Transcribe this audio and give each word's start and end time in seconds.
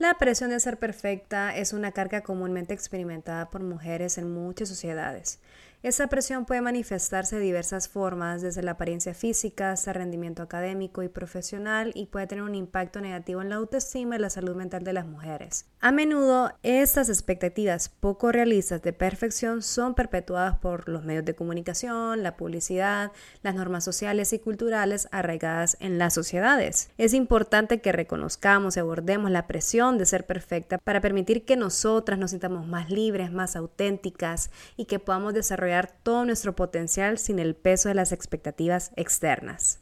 La 0.00 0.14
presión 0.14 0.48
de 0.48 0.58
ser 0.60 0.78
perfecta 0.78 1.54
es 1.54 1.74
una 1.74 1.92
carga 1.92 2.22
comúnmente 2.22 2.72
experimentada 2.72 3.50
por 3.50 3.62
mujeres 3.62 4.16
en 4.16 4.32
muchas 4.32 4.70
sociedades. 4.70 5.40
Esa 5.82 6.08
presión 6.08 6.44
puede 6.44 6.60
manifestarse 6.60 7.36
de 7.36 7.42
diversas 7.42 7.88
formas, 7.88 8.42
desde 8.42 8.62
la 8.62 8.72
apariencia 8.72 9.14
física 9.14 9.72
hasta 9.72 9.94
rendimiento 9.94 10.42
académico 10.42 11.02
y 11.02 11.08
profesional, 11.08 11.92
y 11.94 12.04
puede 12.04 12.26
tener 12.26 12.44
un 12.44 12.54
impacto 12.54 13.00
negativo 13.00 13.40
en 13.40 13.48
la 13.48 13.54
autoestima 13.54 14.16
y 14.16 14.18
la 14.18 14.28
salud 14.28 14.54
mental 14.54 14.84
de 14.84 14.92
las 14.92 15.06
mujeres. 15.06 15.64
A 15.80 15.90
menudo, 15.90 16.52
estas 16.62 17.08
expectativas 17.08 17.88
poco 17.88 18.30
realistas 18.30 18.82
de 18.82 18.92
perfección 18.92 19.62
son 19.62 19.94
perpetuadas 19.94 20.58
por 20.58 20.86
los 20.86 21.02
medios 21.02 21.24
de 21.24 21.34
comunicación, 21.34 22.22
la 22.22 22.36
publicidad, 22.36 23.12
las 23.42 23.54
normas 23.54 23.82
sociales 23.82 24.34
y 24.34 24.38
culturales 24.38 25.08
arraigadas 25.12 25.78
en 25.80 25.96
las 25.96 26.12
sociedades. 26.12 26.90
Es 26.98 27.14
importante 27.14 27.80
que 27.80 27.92
reconozcamos 27.92 28.76
y 28.76 28.80
abordemos 28.80 29.30
la 29.30 29.46
presión 29.46 29.96
de 29.96 30.04
ser 30.04 30.26
perfecta 30.26 30.76
para 30.76 31.00
permitir 31.00 31.46
que 31.46 31.56
nosotras 31.56 32.18
nos 32.18 32.32
sintamos 32.32 32.66
más 32.66 32.90
libres, 32.90 33.32
más 33.32 33.56
auténticas 33.56 34.50
y 34.76 34.84
que 34.84 34.98
podamos 34.98 35.32
desarrollar 35.32 35.69
todo 36.02 36.24
nuestro 36.24 36.54
potencial 36.56 37.18
sin 37.18 37.38
el 37.38 37.54
peso 37.54 37.88
de 37.88 37.94
las 37.94 38.12
expectativas 38.12 38.92
externas. 38.96 39.80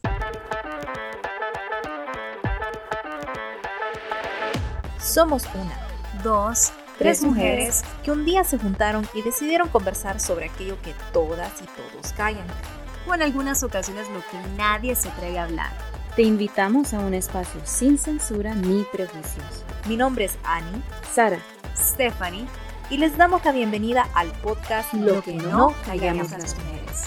Somos 4.99 5.43
una, 5.55 5.77
dos, 6.23 6.71
tres 6.97 7.23
mujeres 7.23 7.83
que 8.03 8.11
un 8.11 8.25
día 8.25 8.43
se 8.43 8.57
juntaron 8.57 9.07
y 9.13 9.21
decidieron 9.21 9.69
conversar 9.69 10.19
sobre 10.19 10.45
aquello 10.45 10.79
que 10.81 10.93
todas 11.11 11.51
y 11.61 11.65
todos 11.65 12.13
callan, 12.13 12.45
o 13.07 13.15
en 13.15 13.23
algunas 13.23 13.63
ocasiones 13.63 14.07
lo 14.09 14.19
que 14.19 14.47
nadie 14.55 14.95
se 14.95 15.09
atreve 15.09 15.39
a 15.39 15.45
hablar. 15.45 15.71
Te 16.15 16.21
invitamos 16.21 16.93
a 16.93 16.99
un 16.99 17.13
espacio 17.13 17.61
sin 17.63 17.97
censura 17.97 18.53
ni 18.53 18.85
prejuicios. 18.91 19.63
Mi 19.87 19.97
nombre 19.97 20.25
es 20.25 20.37
Annie, 20.43 20.81
Sara, 21.11 21.39
Stephanie 21.75 22.45
y 22.91 22.97
les 22.97 23.15
damos 23.17 23.45
la 23.45 23.51
bienvenida 23.51 24.09
al 24.15 24.31
podcast 24.41 24.93
Lo, 24.95 25.21
que, 25.21 25.33
no 25.33 25.75
callamos 25.85 26.31
las 26.31 26.55
mujeres. 26.55 27.03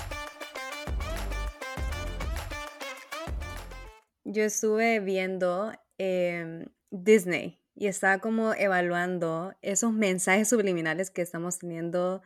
Yo 4.23 4.45
estuve 4.45 5.01
viendo 5.01 5.73
em, 5.99 6.67
Disney 6.91 7.61
y 7.75 7.89
estaba 7.89 8.19
como 8.19 8.55
evaluando 8.55 9.55
esos 9.61 9.93
mensajes 9.93 10.49
subliminales 10.49 11.11
que 11.11 11.23
estamos 11.23 11.59
teniendo 11.59 12.23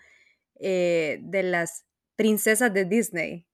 eh, 0.61 1.21
de 1.23 1.43
las 1.43 1.87
princesas 2.15 2.75
de 2.75 2.85
Disney. 2.85 3.47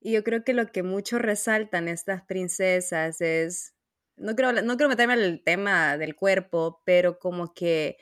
Y 0.00 0.12
yo 0.12 0.24
creo 0.24 0.42
que 0.42 0.52
lo 0.52 0.66
que 0.72 0.82
mucho 0.82 1.18
resaltan 1.20 1.86
estas 1.86 2.22
princesas 2.24 3.20
es, 3.20 3.72
no 4.16 4.34
creo, 4.34 4.52
no 4.52 4.76
quiero 4.76 4.88
meterme 4.88 5.14
el 5.14 5.44
tema 5.44 5.96
del 5.96 6.16
cuerpo, 6.16 6.82
pero 6.84 7.20
como 7.20 7.54
que 7.54 7.98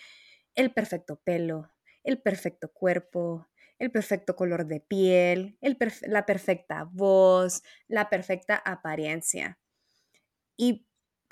el 0.54 0.72
perfecto 0.72 1.20
pelo, 1.24 1.70
el 2.04 2.20
perfecto 2.20 2.72
cuerpo, 2.72 3.48
el 3.78 3.90
perfecto 3.90 4.36
color 4.36 4.66
de 4.66 4.80
piel, 4.80 5.58
la 6.02 6.24
perfecta 6.24 6.88
voz, 6.90 7.62
la 7.88 8.08
perfecta 8.08 8.56
apariencia. 8.56 9.58
Y 10.56 10.86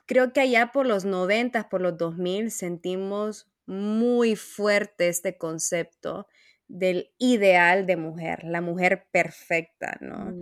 creo 0.06 0.32
que 0.32 0.40
allá 0.40 0.72
por 0.72 0.86
los 0.86 1.04
90, 1.04 1.68
por 1.68 1.80
los 1.80 1.96
2000, 1.96 2.50
sentimos 2.50 3.50
muy 3.66 4.34
fuerte 4.34 5.08
este 5.08 5.38
concepto 5.38 6.26
del 6.66 7.12
ideal 7.18 7.86
de 7.86 7.96
mujer, 7.96 8.42
la 8.44 8.60
mujer 8.60 9.06
perfecta, 9.12 9.98
¿no? 10.00 10.32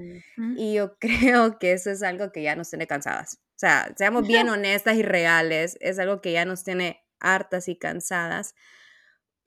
Y 0.57 0.75
yo 0.75 0.97
creo 0.99 1.59
que 1.59 1.73
eso 1.73 1.91
es 1.91 2.03
algo 2.03 2.33
que 2.33 2.43
ya 2.43 2.57
nos 2.57 2.71
tiene 2.71 2.87
cansadas. 2.87 3.35
O 3.35 3.59
sea, 3.59 3.93
seamos 3.97 4.27
bien 4.27 4.49
honestas 4.49 4.97
y 4.97 5.03
reales, 5.03 5.77
es 5.81 5.99
algo 5.99 6.21
que 6.21 6.33
ya 6.33 6.45
nos 6.45 6.65
tiene 6.65 7.03
hartas 7.21 7.69
y 7.69 7.77
cansadas 7.77 8.55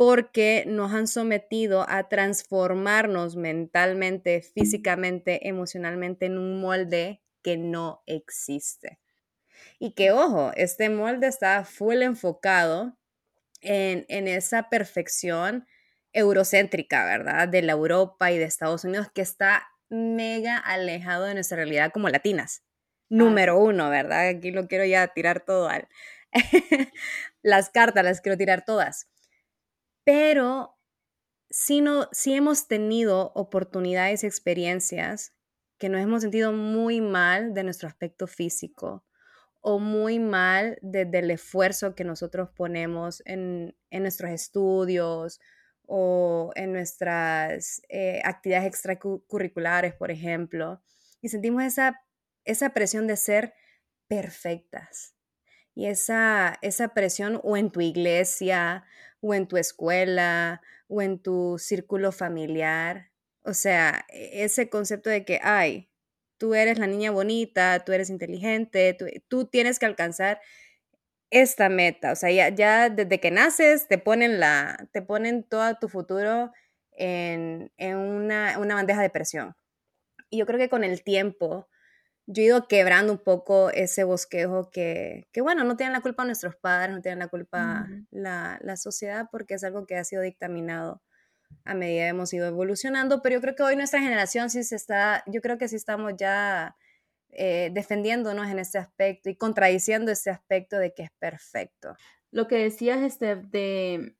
porque 0.01 0.63
nos 0.65 0.91
han 0.93 1.05
sometido 1.05 1.85
a 1.87 2.09
transformarnos 2.09 3.35
mentalmente, 3.35 4.41
físicamente, 4.41 5.47
emocionalmente 5.47 6.25
en 6.25 6.39
un 6.39 6.59
molde 6.59 7.21
que 7.43 7.57
no 7.57 8.01
existe. 8.07 8.99
Y 9.77 9.91
que, 9.91 10.11
ojo, 10.11 10.53
este 10.55 10.89
molde 10.89 11.27
está 11.27 11.63
full 11.65 12.01
enfocado 12.01 12.97
en, 13.61 14.07
en 14.09 14.27
esa 14.27 14.69
perfección 14.69 15.67
eurocéntrica, 16.13 17.05
¿verdad? 17.05 17.47
De 17.47 17.61
la 17.61 17.73
Europa 17.73 18.31
y 18.31 18.39
de 18.39 18.45
Estados 18.45 18.83
Unidos, 18.83 19.07
que 19.13 19.21
está 19.21 19.67
mega 19.89 20.57
alejado 20.57 21.25
de 21.25 21.35
nuestra 21.35 21.57
realidad 21.57 21.91
como 21.91 22.09
latinas. 22.09 22.63
Número 23.07 23.59
uno, 23.59 23.91
¿verdad? 23.91 24.29
Aquí 24.29 24.49
lo 24.49 24.67
quiero 24.67 24.85
ya 24.85 25.09
tirar 25.09 25.41
todo 25.45 25.69
al, 25.69 25.87
las 27.41 27.69
cartas 27.69 28.03
las 28.03 28.21
quiero 28.21 28.37
tirar 28.37 28.65
todas. 28.65 29.09
Pero 30.03 30.77
si, 31.49 31.81
no, 31.81 32.07
si 32.11 32.33
hemos 32.33 32.67
tenido 32.67 33.31
oportunidades 33.35 34.23
experiencias 34.23 35.33
que 35.77 35.89
nos 35.89 36.01
hemos 36.01 36.21
sentido 36.21 36.53
muy 36.53 37.01
mal 37.01 37.53
de 37.53 37.63
nuestro 37.63 37.87
aspecto 37.87 38.27
físico 38.27 39.03
o 39.61 39.79
muy 39.79 40.19
mal 40.19 40.77
desde 40.81 41.19
el 41.19 41.31
esfuerzo 41.31 41.93
que 41.95 42.03
nosotros 42.03 42.49
ponemos 42.55 43.21
en, 43.25 43.75
nuestros 43.91 44.31
estudios 44.31 45.39
o 45.85 46.51
en 46.55 46.71
nuestras 46.71 47.81
eh, 47.89 48.21
actividades 48.23 48.67
extracurriculares, 48.67 49.93
por 49.93 50.09
ejemplo, 50.09 50.81
y 51.21 51.29
sentimos 51.29 51.63
esa, 51.63 52.01
esa 52.45 52.71
presión 52.71 53.07
de 53.07 53.17
ser 53.17 53.53
perfectas, 54.07 55.15
y 55.75 55.87
esa, 55.87 56.57
esa 56.61 56.89
presión 56.89 57.39
o 57.43 57.57
en 57.57 57.71
tu 57.71 57.81
iglesia 57.81 58.83
o 59.21 59.33
en 59.33 59.47
tu 59.47 59.57
escuela 59.57 60.61
o 60.87 61.01
en 61.01 61.19
tu 61.19 61.57
círculo 61.59 62.11
familiar. 62.11 63.11
O 63.43 63.53
sea, 63.53 64.05
e, 64.09 64.43
ese 64.43 64.69
concepto 64.69 65.09
de 65.09 65.25
que, 65.25 65.39
ay, 65.43 65.89
tú 66.37 66.55
eres 66.55 66.79
la 66.79 66.87
niña 66.87 67.11
bonita, 67.11 67.83
tú 67.85 67.93
eres 67.93 68.09
inteligente, 68.09 68.97
tú, 69.27 69.45
tienes 69.45 69.79
que 69.79 69.85
alcanzar 69.85 70.41
esta 71.29 71.69
meta. 71.69 72.11
O 72.13 72.15
sea, 72.15 72.31
ya, 72.31 72.49
ya, 72.49 72.89
desde 72.89 73.19
que 73.19 73.31
naces 73.31 73.87
te 73.87 73.97
ponen, 73.97 74.39
la, 74.39 74.89
te 74.91 75.01
ponen 75.01 75.43
todo 75.43 75.75
tu 75.79 75.87
futuro 75.89 76.51
en, 76.93 77.71
en 77.77 77.97
una, 77.97 78.57
una 78.59 78.75
bandeja 78.75 79.01
de 79.01 79.09
presión. 79.09 79.55
Y 80.29 80.39
yo 80.39 80.45
creo 80.45 80.59
que 80.59 80.69
con 80.69 80.83
el 80.83 81.03
tiempo 81.03 81.69
yo 82.27 82.43
he 82.43 82.45
ido 82.45 82.67
quebrando 82.67 83.13
un 83.13 83.19
poco 83.19 83.69
ese 83.71 84.03
bosquejo 84.03 84.69
que, 84.69 85.27
que, 85.31 85.41
bueno, 85.41 85.63
no 85.63 85.75
tienen 85.75 85.93
la 85.93 86.01
culpa 86.01 86.25
nuestros 86.25 86.55
padres, 86.55 86.95
no 86.95 87.01
tienen 87.01 87.19
la 87.19 87.27
culpa 87.27 87.87
la, 88.11 88.59
la, 88.61 88.77
sociedad, 88.77 89.27
porque 89.31 89.55
es 89.55 89.63
algo 89.63 89.85
que 89.85 89.97
ha 89.97 90.03
sido 90.03 90.21
dictaminado 90.21 91.01
a 91.65 91.73
medida 91.73 92.03
que 92.03 92.07
hemos 92.07 92.33
ido 92.33 92.47
evolucionando, 92.47 93.21
pero 93.21 93.35
yo 93.35 93.41
creo 93.41 93.55
que 93.55 93.63
hoy 93.63 93.75
nuestra 93.75 94.01
generación 94.01 94.49
sí 94.49 94.63
se 94.63 94.75
está, 94.75 95.23
yo 95.27 95.41
creo 95.41 95.57
que 95.57 95.67
sí 95.67 95.75
estamos 95.75 96.13
ya 96.17 96.75
eh, 97.29 97.69
defendiéndonos 97.73 98.49
en 98.49 98.59
este 98.59 98.77
aspecto 98.77 99.29
y 99.29 99.35
contradiciendo 99.35 100.11
este 100.11 100.29
aspecto 100.29 100.77
de 100.77 100.93
que 100.93 101.03
es 101.03 101.11
perfecto. 101.19 101.95
Lo 102.31 102.47
que 102.47 102.55
decías, 102.55 103.01
este, 103.01 103.35
de, 103.35 104.15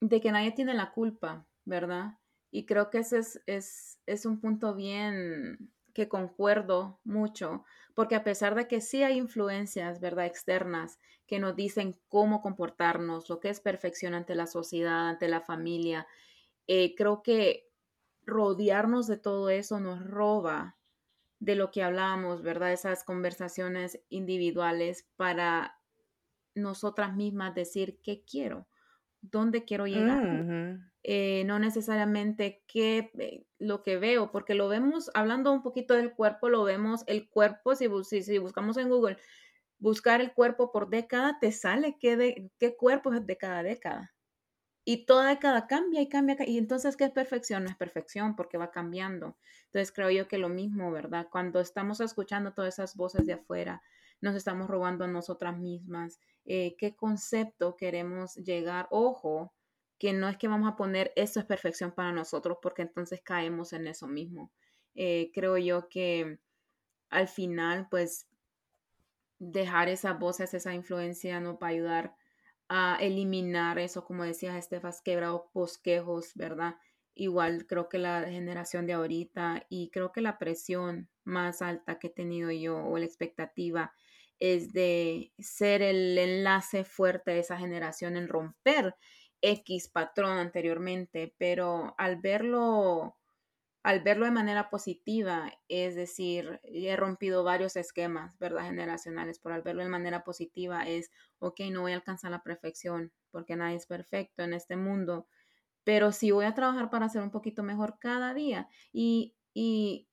de 0.00 0.20
que 0.20 0.32
nadie 0.32 0.52
tiene 0.52 0.74
la 0.74 0.92
culpa, 0.92 1.46
¿verdad? 1.64 2.18
Y 2.50 2.66
creo 2.66 2.90
que 2.90 2.98
ese 2.98 3.18
es, 3.18 3.40
es, 3.46 3.98
es 4.06 4.26
un 4.26 4.40
punto 4.40 4.74
bien 4.74 5.72
que 5.92 6.08
concuerdo 6.08 7.00
mucho, 7.04 7.64
porque 7.94 8.14
a 8.14 8.24
pesar 8.24 8.54
de 8.54 8.68
que 8.68 8.80
sí 8.80 9.02
hay 9.02 9.18
influencias, 9.18 10.00
¿verdad?, 10.00 10.26
externas 10.26 10.98
que 11.26 11.38
nos 11.38 11.56
dicen 11.56 11.98
cómo 12.08 12.40
comportarnos, 12.42 13.28
lo 13.28 13.40
que 13.40 13.50
es 13.50 13.60
perfección 13.60 14.14
ante 14.14 14.34
la 14.34 14.46
sociedad, 14.46 15.08
ante 15.08 15.28
la 15.28 15.40
familia, 15.40 16.06
eh, 16.66 16.94
creo 16.94 17.22
que 17.22 17.68
rodearnos 18.24 19.06
de 19.06 19.18
todo 19.18 19.50
eso 19.50 19.80
nos 19.80 20.04
roba 20.04 20.78
de 21.40 21.56
lo 21.56 21.70
que 21.70 21.82
hablamos, 21.82 22.42
¿verdad? 22.42 22.72
Esas 22.72 23.04
conversaciones 23.04 24.00
individuales 24.08 25.08
para 25.16 25.80
nosotras 26.54 27.14
mismas 27.16 27.54
decir 27.54 28.00
qué 28.02 28.24
quiero, 28.24 28.68
dónde 29.22 29.64
quiero 29.64 29.86
llegar. 29.86 30.48
Eh, 31.04 31.42
no 31.46 31.58
necesariamente 31.58 32.62
qué 32.68 33.10
eh, 33.18 33.44
lo 33.58 33.82
que 33.82 33.96
veo, 33.96 34.30
porque 34.30 34.54
lo 34.54 34.68
vemos, 34.68 35.10
hablando 35.14 35.52
un 35.52 35.62
poquito 35.62 35.94
del 35.94 36.14
cuerpo, 36.14 36.48
lo 36.48 36.62
vemos, 36.62 37.02
el 37.08 37.28
cuerpo, 37.28 37.74
si, 37.74 37.88
si, 38.04 38.38
buscamos 38.38 38.76
en 38.76 38.88
Google, 38.88 39.18
buscar 39.78 40.20
el 40.20 40.32
cuerpo 40.32 40.70
por 40.70 40.90
década, 40.90 41.38
te 41.40 41.50
sale 41.50 41.96
qué, 41.98 42.16
de, 42.16 42.50
qué 42.58 42.76
cuerpo 42.76 43.12
es 43.12 43.26
de 43.26 43.36
cada 43.36 43.64
década. 43.64 44.14
Y 44.84 45.06
toda 45.06 45.28
década 45.28 45.66
cambia 45.66 46.00
y 46.00 46.08
cambia. 46.08 46.36
Y 46.46 46.58
entonces, 46.58 46.96
¿qué 46.96 47.04
es 47.04 47.10
perfección? 47.10 47.64
No 47.64 47.70
es 47.70 47.76
perfección 47.76 48.34
porque 48.36 48.58
va 48.58 48.70
cambiando. 48.72 49.36
Entonces, 49.66 49.92
creo 49.92 50.10
yo 50.10 50.28
que 50.28 50.38
lo 50.38 50.48
mismo, 50.48 50.90
¿verdad? 50.90 51.28
Cuando 51.30 51.60
estamos 51.60 52.00
escuchando 52.00 52.52
todas 52.52 52.74
esas 52.74 52.96
voces 52.96 53.26
de 53.26 53.34
afuera, 53.34 53.82
nos 54.20 54.34
estamos 54.34 54.68
robando 54.68 55.04
a 55.04 55.08
nosotras 55.08 55.56
mismas. 55.58 56.20
Eh, 56.44 56.76
¿Qué 56.78 56.96
concepto 56.96 57.76
queremos 57.76 58.34
llegar? 58.36 58.88
Ojo, 58.90 59.52
que 60.02 60.12
no 60.12 60.28
es 60.28 60.36
que 60.36 60.48
vamos 60.48 60.68
a 60.68 60.74
poner 60.74 61.12
eso 61.14 61.38
es 61.38 61.46
perfección 61.46 61.92
para 61.92 62.10
nosotros 62.10 62.58
porque 62.60 62.82
entonces 62.82 63.20
caemos 63.22 63.72
en 63.72 63.86
eso 63.86 64.08
mismo. 64.08 64.50
Eh, 64.96 65.30
creo 65.32 65.56
yo 65.58 65.88
que 65.88 66.40
al 67.08 67.28
final, 67.28 67.86
pues, 67.88 68.26
dejar 69.38 69.88
esas 69.88 70.18
voces, 70.18 70.54
esa 70.54 70.74
influencia 70.74 71.38
nos 71.38 71.54
va 71.54 71.68
a 71.68 71.70
ayudar 71.70 72.16
a 72.68 72.96
eliminar 73.00 73.78
eso, 73.78 74.04
como 74.04 74.24
decías, 74.24 74.56
Estefas, 74.56 75.02
quebrado 75.02 75.52
bosquejos, 75.54 76.32
¿verdad? 76.34 76.74
Igual 77.14 77.68
creo 77.68 77.88
que 77.88 77.98
la 77.98 78.24
generación 78.24 78.88
de 78.88 78.94
ahorita 78.94 79.66
y 79.68 79.90
creo 79.90 80.10
que 80.10 80.20
la 80.20 80.36
presión 80.36 81.10
más 81.22 81.62
alta 81.62 82.00
que 82.00 82.08
he 82.08 82.10
tenido 82.10 82.50
yo 82.50 82.76
o 82.84 82.98
la 82.98 83.04
expectativa 83.04 83.92
es 84.40 84.72
de 84.72 85.32
ser 85.38 85.80
el 85.80 86.18
enlace 86.18 86.82
fuerte 86.82 87.30
de 87.30 87.38
esa 87.38 87.56
generación 87.56 88.16
en 88.16 88.26
romper 88.26 88.96
X 89.42 89.88
patrón 89.88 90.38
anteriormente, 90.38 91.34
pero 91.38 91.94
al 91.98 92.16
verlo 92.16 93.16
al 93.82 94.00
verlo 94.00 94.26
de 94.26 94.30
manera 94.30 94.70
positiva, 94.70 95.52
es 95.68 95.96
decir, 95.96 96.60
he 96.62 96.94
rompido 96.96 97.42
varios 97.42 97.76
esquemas, 97.76 98.38
¿verdad? 98.38 98.66
Generacionales, 98.66 99.40
pero 99.40 99.56
al 99.56 99.62
verlo 99.62 99.82
de 99.82 99.88
manera 99.88 100.22
positiva 100.22 100.82
es, 100.84 101.10
ok, 101.40 101.60
no 101.72 101.80
voy 101.82 101.92
a 101.92 101.96
alcanzar 101.96 102.30
la 102.30 102.42
perfección, 102.44 103.12
porque 103.32 103.56
nadie 103.56 103.76
es 103.76 103.86
perfecto 103.86 104.44
en 104.44 104.54
este 104.54 104.76
mundo, 104.76 105.26
pero 105.84 106.12
sí 106.12 106.30
voy 106.30 106.44
a 106.44 106.54
trabajar 106.54 106.90
para 106.90 107.08
ser 107.08 107.22
un 107.22 107.32
poquito 107.32 107.64
mejor 107.64 107.98
cada 107.98 108.34
día. 108.34 108.68
Y, 108.92 109.34
y 109.52 110.08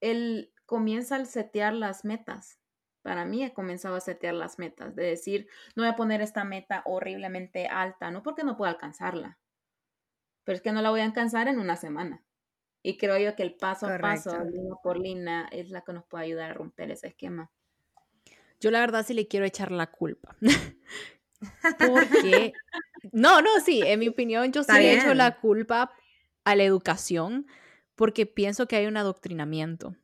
él 0.00 0.54
comienza 0.66 1.16
al 1.16 1.26
setear 1.26 1.74
las 1.74 2.04
metas. 2.06 2.61
Para 3.02 3.24
mí 3.24 3.44
he 3.44 3.52
comenzado 3.52 3.96
a 3.96 4.00
setear 4.00 4.34
las 4.34 4.58
metas, 4.58 4.94
de 4.94 5.04
decir, 5.04 5.48
no 5.74 5.82
voy 5.82 5.90
a 5.90 5.96
poner 5.96 6.22
esta 6.22 6.44
meta 6.44 6.82
horriblemente 6.86 7.66
alta, 7.66 8.10
no 8.10 8.22
porque 8.22 8.44
no 8.44 8.56
pueda 8.56 8.70
alcanzarla, 8.70 9.38
pero 10.44 10.56
es 10.56 10.62
que 10.62 10.72
no 10.72 10.82
la 10.82 10.90
voy 10.90 11.00
a 11.00 11.04
alcanzar 11.04 11.48
en 11.48 11.58
una 11.58 11.76
semana 11.76 12.22
y 12.82 12.96
creo 12.96 13.18
yo 13.18 13.36
que 13.36 13.42
el 13.44 13.54
paso 13.54 13.86
a 13.86 13.98
paso, 13.98 14.36
línea 14.44 14.74
por 14.82 14.98
línea, 14.98 15.48
es 15.52 15.70
la 15.70 15.82
que 15.82 15.92
nos 15.92 16.04
puede 16.04 16.24
ayudar 16.24 16.50
a 16.50 16.54
romper 16.54 16.90
ese 16.90 17.08
esquema. 17.08 17.50
Yo 18.60 18.70
la 18.70 18.80
verdad 18.80 19.06
sí 19.06 19.14
le 19.14 19.28
quiero 19.28 19.46
echar 19.46 19.70
la 19.70 19.88
culpa. 19.88 20.36
Porque, 21.78 22.52
no, 23.12 23.40
no, 23.40 23.60
sí, 23.64 23.82
en 23.84 24.00
mi 24.00 24.08
opinión 24.08 24.52
yo 24.52 24.62
sí 24.62 24.72
le 24.72 24.94
echo 24.94 25.14
la 25.14 25.40
culpa 25.40 25.92
a 26.44 26.56
la 26.56 26.62
educación 26.64 27.46
porque 27.96 28.26
pienso 28.26 28.66
que 28.66 28.76
hay 28.76 28.86
un 28.86 28.96
adoctrinamiento 28.96 29.96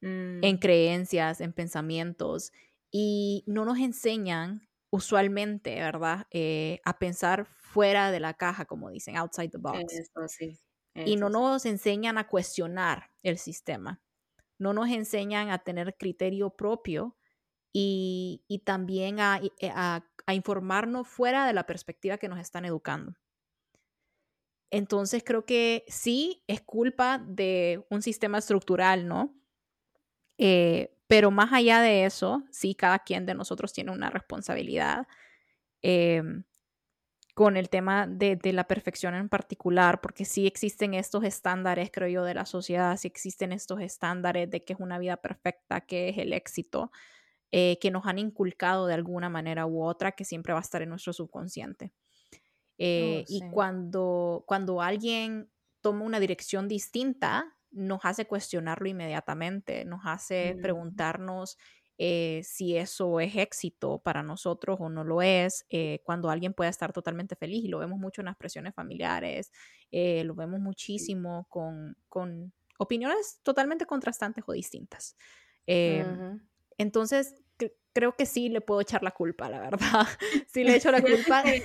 en 0.00 0.40
mm. 0.40 0.58
creencias, 0.58 1.40
en 1.40 1.52
pensamientos 1.52 2.52
y 2.90 3.44
no 3.46 3.64
nos 3.64 3.78
enseñan 3.78 4.68
usualmente, 4.90 5.76
¿verdad? 5.76 6.26
Eh, 6.30 6.80
a 6.84 6.98
pensar 6.98 7.46
fuera 7.46 8.10
de 8.10 8.20
la 8.20 8.34
caja, 8.34 8.64
como 8.64 8.90
dicen, 8.90 9.16
outside 9.16 9.50
the 9.50 9.58
box. 9.58 9.92
Eso, 9.92 10.26
sí 10.26 10.58
y 10.94 11.16
no 11.16 11.28
nos 11.28 11.66
enseñan 11.66 12.18
a 12.18 12.26
cuestionar 12.26 13.10
el 13.22 13.38
sistema, 13.38 14.00
no 14.58 14.72
nos 14.72 14.90
enseñan 14.90 15.50
a 15.50 15.58
tener 15.58 15.96
criterio 15.96 16.50
propio 16.50 17.16
y, 17.72 18.62
también 18.64 19.18
eh, 19.18 19.72
a, 19.72 20.04
informarnos 20.32 21.08
fuera 21.08 21.46
de 21.46 21.52
la 21.52 21.66
perspectiva 21.66 22.18
que 22.18 22.28
nos 22.28 22.38
están 22.38 22.64
educando. 22.64 23.14
Entonces 24.72 25.24
creo 25.24 25.44
que 25.44 25.84
sí 25.88 26.44
es 26.46 26.60
culpa 26.60 27.18
de 27.26 27.84
un 27.90 28.02
sistema 28.02 28.38
estructural, 28.38 29.08
¿no? 29.08 29.34
Eh, 30.42 30.96
pero 31.06 31.30
más 31.30 31.52
allá 31.52 31.82
de 31.82 32.06
eso, 32.06 32.44
sí, 32.50 32.74
cada 32.74 33.00
quien 33.00 33.26
de 33.26 33.34
nosotros 33.34 33.74
tiene 33.74 33.92
una 33.92 34.08
responsabilidad. 34.08 35.06
Em, 35.82 36.44
con 37.34 37.56
el 37.58 37.68
tema 37.68 38.06
de, 38.06 38.38
la 38.44 38.64
perfección 38.64 39.14
en 39.14 39.28
particular, 39.28 40.00
porque 40.00 40.24
sí 40.24 40.46
existen 40.46 40.94
estos 40.94 41.24
estándares, 41.24 41.90
creo 41.92 42.08
yo, 42.08 42.24
de 42.24 42.34
la 42.34 42.46
sociedad, 42.46 42.96
sí 42.96 43.06
existen 43.06 43.52
estos 43.52 43.80
estándares 43.80 44.50
de 44.50 44.64
que 44.64 44.72
es 44.72 44.80
una 44.80 44.98
vida 44.98 45.18
perfecta, 45.18 45.82
que 45.82 46.08
es 46.08 46.18
el 46.18 46.32
éxito, 46.32 46.90
eh, 47.52 47.78
que 47.80 47.90
nos 47.90 48.06
han 48.06 48.18
inculcado 48.18 48.86
de 48.86 48.94
alguna 48.94 49.28
manera 49.28 49.66
u 49.66 49.82
otra, 49.82 50.12
que 50.12 50.24
siempre 50.24 50.54
va 50.54 50.60
a 50.60 50.62
estar 50.62 50.80
en 50.80 50.88
nuestro 50.88 51.12
subconsciente. 51.12 51.92
Eh, 52.78 53.24
y 53.28 53.42
cuando, 53.50 54.44
cuando 54.46 54.80
alguien 54.80 55.50
toma 55.82 56.04
una 56.04 56.18
dirección 56.18 56.66
distinta, 56.66 57.56
nos 57.70 58.00
hace 58.04 58.26
cuestionarlo 58.26 58.88
inmediatamente, 58.88 59.84
nos 59.84 60.00
hace 60.04 60.56
preguntarnos 60.60 61.56
eh, 62.02 62.40
si 62.44 62.78
eso 62.78 63.20
es 63.20 63.36
éxito 63.36 63.98
para 63.98 64.22
nosotros 64.22 64.78
o 64.80 64.88
no 64.88 65.04
lo 65.04 65.20
es, 65.20 65.66
eh, 65.68 66.00
cuando 66.02 66.30
alguien 66.30 66.54
puede 66.54 66.70
estar 66.70 66.94
totalmente 66.94 67.36
feliz 67.36 67.62
y 67.62 67.68
lo 67.68 67.78
vemos 67.78 67.98
mucho 67.98 68.22
en 68.22 68.26
las 68.26 68.36
presiones 68.38 68.74
familiares, 68.74 69.52
eh, 69.90 70.24
lo 70.24 70.34
vemos 70.34 70.60
muchísimo 70.60 71.46
con, 71.50 71.94
con, 72.08 72.54
opiniones 72.78 73.40
totalmente 73.42 73.84
contrastantes 73.84 74.42
o 74.46 74.52
distintas. 74.52 75.14
Em, 75.66 76.40
entonces, 76.78 77.34
creo 77.92 78.16
que 78.16 78.26
sí 78.26 78.48
le 78.48 78.60
puedo 78.60 78.80
echar 78.80 79.02
la 79.02 79.10
culpa, 79.10 79.48
la 79.48 79.60
verdad. 79.60 80.06
sí 80.46 80.64
le 80.64 80.74
echo 80.76 80.90
la 80.90 81.00
culpa. 81.02 81.42
en, 81.44 81.60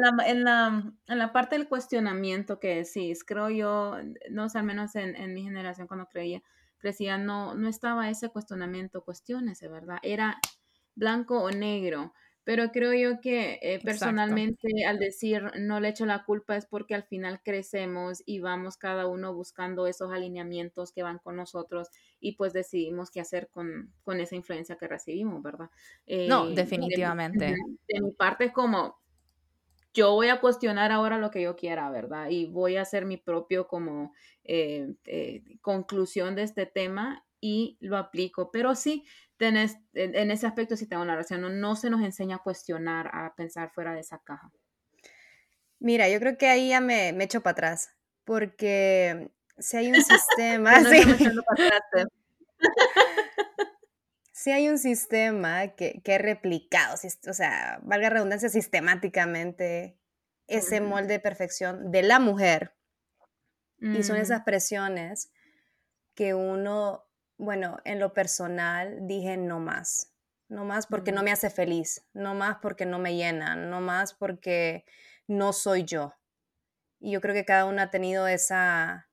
la, 0.00 0.16
en, 0.26 0.44
la, 0.44 0.92
en, 1.06 1.18
la, 1.18 1.32
parte 1.32 1.56
del 1.56 1.68
cuestionamiento 1.68 2.60
que 2.60 2.76
decís, 2.76 3.24
creo 3.24 3.50
yo, 3.50 3.96
no 4.30 4.48
sé, 4.48 4.58
al 4.58 4.64
menos 4.64 4.94
en, 4.96 5.16
en 5.16 5.34
mi 5.34 5.42
generación 5.42 5.86
cuando 5.86 6.06
creía, 6.06 6.42
crecía, 6.78 7.18
no, 7.18 7.54
no 7.54 7.68
estaba 7.68 8.08
ese 8.08 8.28
cuestionamiento, 8.30 9.04
cuestiones, 9.04 9.60
¿verdad? 9.60 9.98
Era 10.02 10.40
blanco 10.94 11.42
o 11.42 11.50
negro. 11.50 12.12
Pero 12.50 12.72
creo 12.72 12.92
yo 12.94 13.20
que 13.20 13.60
eh, 13.62 13.78
personalmente 13.80 14.84
al 14.84 14.98
decir 14.98 15.52
no 15.60 15.78
le 15.78 15.90
echo 15.90 16.04
la 16.04 16.24
culpa 16.24 16.56
es 16.56 16.66
porque 16.66 16.96
al 16.96 17.04
final 17.04 17.40
crecemos 17.44 18.24
y 18.26 18.40
vamos 18.40 18.76
cada 18.76 19.06
uno 19.06 19.32
buscando 19.32 19.86
esos 19.86 20.10
alineamientos 20.10 20.90
que 20.90 21.04
van 21.04 21.20
con 21.20 21.36
nosotros 21.36 21.90
y 22.18 22.32
pues 22.32 22.52
decidimos 22.52 23.12
qué 23.12 23.20
hacer 23.20 23.50
con, 23.50 23.94
con 24.02 24.18
esa 24.18 24.34
influencia 24.34 24.74
que 24.74 24.88
recibimos, 24.88 25.40
¿verdad? 25.44 25.70
no, 26.26 26.48
eh, 26.48 26.54
definitivamente. 26.56 27.54
de 27.88 28.00
mi 28.00 28.10
parte 28.10 28.46
es 28.46 28.52
como, 28.52 28.98
yo 29.94 30.12
voy 30.14 30.26
a 30.26 30.40
cuestionar 30.40 30.90
ahora 30.90 31.18
lo 31.18 31.30
que 31.30 31.42
yo 31.42 31.54
quiera, 31.54 31.88
¿verdad? 31.88 32.30
Y 32.30 32.46
voy 32.46 32.78
a 32.78 32.82
hacer 32.82 33.06
mi 33.06 33.16
propio 33.16 33.68
como 33.68 34.12
eh, 34.42 34.92
eh, 35.04 35.44
conclusión 35.60 36.34
de 36.34 36.42
este 36.42 36.66
tema 36.66 37.24
y 37.40 37.76
lo 37.78 37.96
aplico. 37.96 38.50
Pero 38.50 38.74
sí, 38.74 39.04
tenés, 39.40 39.78
en, 39.94 40.30
ese 40.30 40.46
aspecto 40.46 40.76
sí 40.76 40.86
tengo 40.86 41.02
una 41.02 41.16
razón, 41.16 41.60
no, 41.60 41.74
se 41.74 41.88
nos 41.88 42.02
enseña 42.02 42.36
a 42.36 42.42
cuestionar, 42.42 43.10
a 43.14 43.34
pensar 43.34 43.70
fuera 43.70 43.94
de 43.94 44.00
esa 44.00 44.18
caja. 44.18 44.52
Mira, 45.78 46.10
yo 46.10 46.20
creo 46.20 46.36
que 46.36 46.46
ahí 46.46 46.68
ya 46.68 46.82
me, 46.82 47.14
me 47.14 47.24
echo 47.24 47.40
para 47.40 47.52
atrás, 47.52 47.88
porque 48.24 49.32
si 49.58 49.78
hay 49.78 49.88
un 49.88 49.94
sistema... 50.04 50.74
si 54.30 54.50
hay 54.50 54.68
un 54.68 54.76
sistema 54.76 55.68
que, 55.68 56.02
que 56.04 56.18
replicado, 56.18 56.96
o 57.26 57.32
sea, 57.32 57.80
valga 57.82 58.10
redundancia, 58.10 58.50
sistemáticamente 58.50 59.96
ese 60.48 60.82
molde 60.82 61.14
de 61.14 61.20
perfección 61.20 61.90
de 61.90 62.02
la 62.02 62.18
mujer. 62.18 62.74
Y 63.78 64.02
son 64.02 64.18
mm. 64.18 64.20
esas 64.20 64.42
presiones 64.42 65.32
que 66.14 66.34
uno, 66.34 67.06
bueno, 67.40 67.78
en 67.84 67.98
lo 67.98 68.12
personal 68.12 68.98
dije 69.06 69.36
no 69.36 69.60
más. 69.60 70.12
No 70.48 70.64
más 70.64 70.86
porque 70.86 71.12
no 71.12 71.22
me 71.22 71.30
hace 71.30 71.48
feliz, 71.48 72.04
no 72.12 72.34
más 72.34 72.56
porque 72.60 72.84
no 72.84 72.98
me 72.98 73.14
llena, 73.14 73.54
no 73.54 73.80
más 73.80 74.14
porque 74.14 74.84
no 75.28 75.52
soy 75.52 75.84
yo. 75.84 76.12
Y 76.98 77.12
yo 77.12 77.20
creo 77.20 77.34
que 77.34 77.44
cada 77.44 77.66
uno 77.66 77.80
ha 77.80 77.90
tenido 77.90 78.26
esa, 78.26 79.08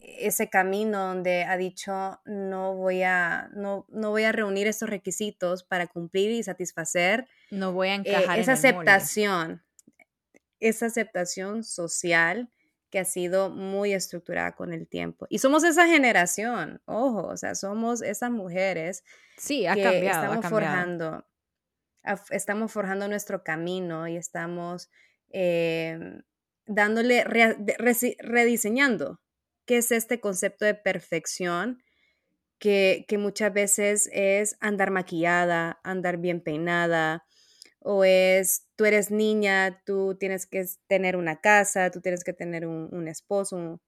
ese 0.00 0.48
camino 0.48 1.06
donde 1.06 1.44
ha 1.44 1.56
dicho 1.56 2.20
no 2.24 2.74
voy 2.74 3.02
a 3.02 3.50
no, 3.52 3.86
no 3.88 4.10
voy 4.10 4.24
a 4.24 4.32
reunir 4.32 4.66
estos 4.66 4.88
requisitos 4.88 5.64
para 5.64 5.86
cumplir 5.86 6.30
y 6.30 6.42
satisfacer 6.42 7.26
no 7.50 7.72
voy 7.72 7.88
a 7.88 7.94
eh, 7.94 8.02
encajar 8.04 8.38
esa 8.38 8.52
aceptación 8.52 9.62
esa 10.60 10.86
aceptación 10.86 11.64
social 11.64 12.50
que 12.90 12.98
ha 12.98 13.04
sido 13.04 13.50
muy 13.50 13.92
estructurada 13.92 14.52
con 14.52 14.72
el 14.72 14.86
tiempo. 14.88 15.26
Y 15.30 15.38
somos 15.38 15.64
esa 15.64 15.86
generación 15.86 16.80
ojo 16.86 17.28
o 17.28 17.36
sea 17.36 17.54
somos 17.54 18.02
esas 18.02 18.30
mujeres 18.30 19.04
sí 19.36 19.66
ha 19.66 19.74
cambiado 19.74 20.24
estamos 20.24 20.46
forjando 20.46 21.26
estamos 22.30 22.72
forjando 22.72 23.08
nuestro 23.08 23.44
camino 23.44 24.08
y 24.08 24.16
estamos 24.16 24.90
eh, 25.30 25.98
dándole 26.66 27.24
rediseñando 27.24 29.20
qué 29.66 29.78
es 29.78 29.92
este 29.92 30.20
concepto 30.20 30.64
de 30.64 30.74
perfección 30.74 31.82
que, 32.60 33.06
muchas 33.18 33.52
veces 33.52 34.08
es 34.12 34.56
andar 34.60 34.90
maquillada, 34.90 35.80
andar 35.82 36.18
bien 36.18 36.40
peinada, 36.42 37.24
o 37.80 38.04
es 38.04 38.66
tú 38.76 38.84
eres 38.84 39.10
niña, 39.10 39.82
tú 39.84 40.16
tienes 40.18 40.46
que 40.46 40.64
tener 40.86 41.16
una 41.16 41.40
casa, 41.40 41.90
tú 41.90 42.00
tienes 42.00 42.24
que 42.24 42.32
tener 42.32 42.66
un, 42.66 43.08
esposo, 43.08 43.80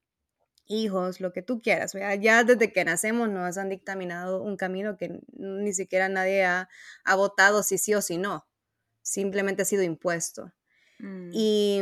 hijos, 0.66 1.20
lo 1.20 1.32
que 1.32 1.42
tú 1.42 1.60
quieras. 1.60 1.92
Ya 2.20 2.44
desde 2.44 2.72
que 2.72 2.84
nacemos 2.84 3.28
nos 3.28 3.58
han 3.58 3.68
dictaminado 3.68 4.42
un 4.42 4.56
camino 4.56 4.96
que 4.96 5.20
ni 5.34 5.72
siquiera 5.74 6.08
nadie 6.08 6.44
ha, 6.44 6.68
votado 7.16 7.62
si 7.62 7.78
sí 7.78 7.94
o 7.94 8.00
si 8.00 8.16
no. 8.16 8.46
Simplemente 9.02 9.62
ha 9.62 9.66
sido 9.66 9.82
impuesto. 9.82 10.52
Mm. 10.98 11.30
Y, 11.32 11.80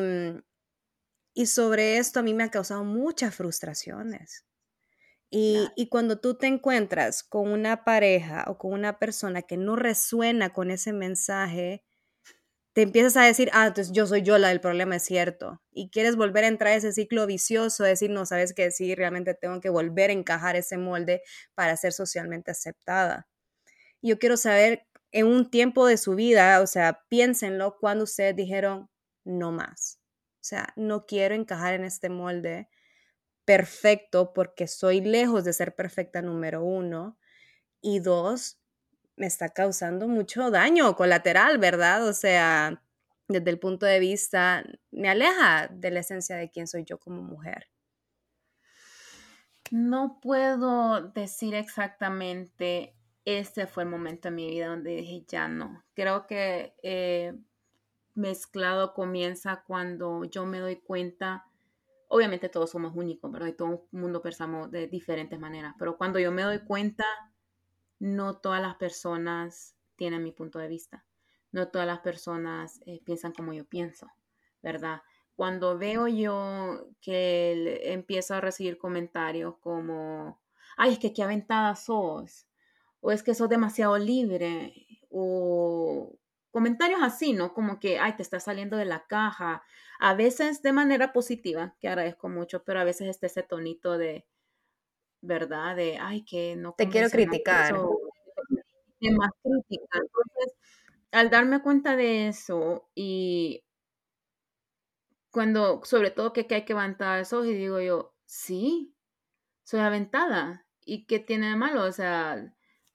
y 1.34 1.46
sobre 1.46 1.98
esto 1.98 2.20
a 2.20 2.22
mí 2.22 2.34
me 2.34 2.44
ha 2.44 2.50
causado 2.50 2.82
muchas 2.82 3.34
frustraciones. 3.34 4.44
Y, 5.32 5.68
y, 5.76 5.88
cuando 5.88 6.18
tú 6.18 6.34
te 6.34 6.48
encuentras 6.48 7.22
con 7.22 7.52
una 7.52 7.84
pareja 7.84 8.46
o 8.48 8.58
con 8.58 8.72
una 8.72 8.98
persona 8.98 9.42
que 9.42 9.56
no 9.56 9.76
resuena 9.76 10.52
con 10.52 10.72
ese 10.72 10.92
mensaje 10.92 11.84
te 12.72 12.82
empiezas 12.82 13.16
a 13.16 13.24
decir, 13.24 13.50
ah, 13.52 13.66
entonces 13.68 13.92
yo 13.92 14.06
soy 14.06 14.22
yo 14.22 14.38
la 14.38 14.48
del 14.48 14.60
problema, 14.60 14.96
es 14.96 15.04
cierto. 15.04 15.60
Y 15.72 15.90
quieres 15.90 16.16
volver 16.16 16.44
a 16.44 16.48
entrar 16.48 16.72
a 16.72 16.76
ese 16.76 16.92
ciclo 16.92 17.26
vicioso, 17.26 17.84
decir, 17.84 18.10
no, 18.10 18.26
sabes 18.26 18.54
que 18.54 18.70
sí, 18.70 18.94
realmente 18.94 19.34
tengo 19.34 19.60
que 19.60 19.70
volver 19.70 20.10
a 20.10 20.12
encajar 20.12 20.56
ese 20.56 20.78
molde 20.78 21.22
para 21.54 21.76
ser 21.76 21.92
socialmente 21.92 22.52
aceptada. 22.52 23.28
Yo 24.02 24.18
quiero 24.18 24.36
saber, 24.36 24.86
en 25.12 25.26
un 25.26 25.50
tiempo 25.50 25.86
de 25.86 25.96
su 25.98 26.14
vida, 26.14 26.60
o 26.60 26.66
sea, 26.66 27.02
piénsenlo, 27.08 27.76
cuando 27.80 28.04
ustedes 28.04 28.36
dijeron, 28.36 28.90
no 29.24 29.52
más. 29.52 30.00
O 30.36 30.44
sea, 30.44 30.72
no 30.76 31.06
quiero 31.06 31.34
encajar 31.34 31.74
en 31.74 31.84
este 31.84 32.08
molde 32.10 32.68
perfecto 33.44 34.32
porque 34.32 34.68
soy 34.68 35.00
lejos 35.00 35.44
de 35.44 35.52
ser 35.52 35.74
perfecta, 35.74 36.22
número 36.22 36.64
uno. 36.64 37.18
Y 37.82 38.00
dos, 38.00 38.60
me 39.20 39.26
está 39.26 39.50
causando 39.50 40.08
mucho 40.08 40.50
daño 40.50 40.96
colateral, 40.96 41.58
¿verdad? 41.58 42.08
O 42.08 42.14
sea, 42.14 42.82
desde 43.28 43.50
el 43.50 43.58
punto 43.58 43.84
de 43.84 44.00
vista, 44.00 44.64
me 44.90 45.10
aleja 45.10 45.68
de 45.70 45.90
la 45.90 46.00
esencia 46.00 46.36
de 46.36 46.48
quién 46.48 46.66
soy 46.66 46.84
yo 46.84 46.98
como 46.98 47.20
mujer. 47.20 47.68
No 49.70 50.20
puedo 50.22 51.10
decir 51.10 51.54
exactamente, 51.54 52.96
este 53.26 53.66
fue 53.66 53.82
el 53.82 53.90
momento 53.90 54.28
en 54.28 54.36
mi 54.36 54.48
vida 54.48 54.68
donde 54.68 54.96
dije, 54.96 55.22
ya 55.28 55.48
no. 55.48 55.84
Creo 55.92 56.26
que 56.26 56.74
eh, 56.82 57.34
mezclado 58.14 58.94
comienza 58.94 59.64
cuando 59.66 60.24
yo 60.24 60.46
me 60.46 60.60
doy 60.60 60.76
cuenta, 60.76 61.44
obviamente 62.08 62.48
todos 62.48 62.70
somos 62.70 62.96
únicos, 62.96 63.30
¿verdad? 63.30 63.48
Y 63.48 63.52
todo 63.52 63.86
el 63.92 64.00
mundo 64.00 64.22
pensamos 64.22 64.70
de 64.70 64.86
diferentes 64.86 65.38
maneras, 65.38 65.74
pero 65.78 65.98
cuando 65.98 66.18
yo 66.18 66.32
me 66.32 66.40
doy 66.40 66.60
cuenta 66.60 67.04
no 68.00 68.38
todas 68.38 68.60
las 68.60 68.74
personas 68.76 69.76
tienen 69.94 70.24
mi 70.24 70.32
punto 70.32 70.58
de 70.58 70.66
vista. 70.66 71.04
No 71.52 71.68
todas 71.68 71.86
las 71.86 72.00
personas 72.00 72.80
eh, 72.86 73.00
piensan 73.04 73.32
como 73.32 73.52
yo 73.52 73.64
pienso, 73.64 74.10
¿verdad? 74.62 75.02
Cuando 75.36 75.78
veo 75.78 76.08
yo 76.08 76.88
que 77.00 77.92
empiezo 77.92 78.34
a 78.34 78.40
recibir 78.40 78.78
comentarios 78.78 79.56
como, 79.58 80.40
ay, 80.76 80.94
es 80.94 80.98
que 80.98 81.12
qué 81.12 81.22
aventada 81.22 81.76
sos, 81.76 82.46
o 83.00 83.12
es 83.12 83.22
que 83.22 83.34
sos 83.34 83.48
demasiado 83.48 83.98
libre, 83.98 84.86
o 85.10 86.16
comentarios 86.50 87.00
así, 87.02 87.32
¿no? 87.32 87.52
Como 87.54 87.80
que, 87.80 87.98
ay, 87.98 88.16
te 88.16 88.22
estás 88.22 88.44
saliendo 88.44 88.76
de 88.76 88.84
la 88.84 89.06
caja. 89.06 89.62
A 89.98 90.14
veces 90.14 90.62
de 90.62 90.72
manera 90.72 91.12
positiva, 91.12 91.74
que 91.80 91.88
agradezco 91.88 92.28
mucho, 92.28 92.64
pero 92.64 92.80
a 92.80 92.84
veces 92.84 93.08
está 93.08 93.26
ese 93.26 93.42
tonito 93.42 93.98
de, 93.98 94.26
¿verdad? 95.20 95.76
De, 95.76 95.98
ay, 95.98 96.24
que 96.24 96.56
no... 96.56 96.74
Te 96.76 96.88
quiero 96.88 97.10
criticar. 97.10 97.74
De 99.00 99.10
más 99.12 99.30
crítica. 99.42 99.98
Entonces, 99.98 100.56
al 101.12 101.30
darme 101.30 101.62
cuenta 101.62 101.96
de 101.96 102.28
eso 102.28 102.88
y 102.94 103.64
cuando, 105.30 105.80
sobre 105.84 106.10
todo 106.10 106.32
que, 106.32 106.46
hay 106.50 106.64
que 106.64 106.74
levantar 106.74 107.20
eso 107.20 107.44
y 107.44 107.54
digo 107.54 107.80
yo, 107.80 108.14
sí, 108.24 108.94
soy 109.62 109.80
aventada. 109.80 110.66
¿Y 110.84 111.06
qué 111.06 111.20
tiene 111.20 111.50
de 111.50 111.56
malo? 111.56 111.84
O 111.84 111.92
sea, 111.92 112.52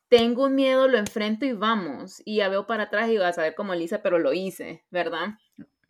tengo 0.09 0.45
un 0.45 0.55
miedo, 0.55 0.87
lo 0.87 0.97
enfrento 0.97 1.45
y 1.45 1.53
vamos. 1.53 2.21
Y 2.25 2.37
ya 2.37 2.49
veo 2.49 2.67
para 2.67 2.83
atrás 2.83 3.09
y 3.09 3.17
vas 3.17 3.37
a 3.37 3.43
ver 3.43 3.55
cómo 3.55 3.73
lo 3.73 3.81
hice, 3.81 3.99
pero 3.99 4.19
lo 4.19 4.33
hice, 4.33 4.85
¿verdad? 4.89 5.35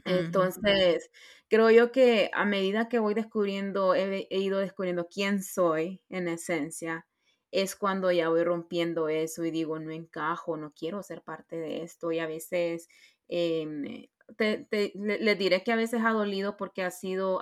Entonces, 0.04 1.10
creo 1.56 1.72
yo 1.72 1.92
que 1.94 2.30
a 2.34 2.44
medida 2.44 2.90
que 2.90 3.00
voy 3.00 3.14
descubriendo, 3.14 3.96
he, 3.96 4.28
ido 4.30 4.60
descubriendo 4.60 5.08
quién 5.08 5.42
soy 5.42 6.02
en 6.10 6.28
esencia, 6.28 7.08
es 7.50 7.78
cuando 7.78 8.12
ya 8.12 8.28
voy 8.28 8.44
rompiendo 8.44 9.08
eso 9.08 9.46
y 9.46 9.52
digo, 9.52 9.80
no 9.80 9.92
encajo, 9.92 10.58
no 10.58 10.74
quiero 10.74 11.02
ser 11.02 11.22
parte 11.22 11.56
de 11.56 11.84
esto. 11.84 12.12
Y 12.12 12.20
a 12.20 12.28
veces, 12.28 12.90
eh, 13.30 14.10
le, 14.38 15.36
diré 15.36 15.64
que 15.64 15.72
a 15.72 15.78
veces 15.78 16.02
ha 16.04 16.12
dolido 16.12 16.58
porque 16.58 16.84
ha 16.84 16.92
sido, 16.92 17.40